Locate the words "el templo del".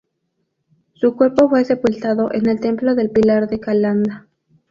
2.49-3.11